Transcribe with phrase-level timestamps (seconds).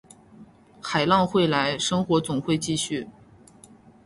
[0.81, 3.07] 海浪会来，生活总会继续